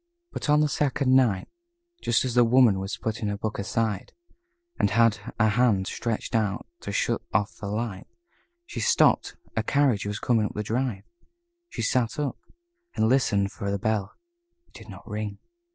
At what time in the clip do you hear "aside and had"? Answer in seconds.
3.59-5.19